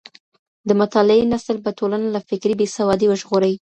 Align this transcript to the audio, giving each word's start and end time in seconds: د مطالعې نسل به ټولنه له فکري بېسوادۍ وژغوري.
د 0.67 0.69
مطالعې 0.81 1.23
نسل 1.33 1.57
به 1.63 1.71
ټولنه 1.79 2.07
له 2.15 2.19
فکري 2.29 2.55
بېسوادۍ 2.59 3.07
وژغوري. 3.09 3.53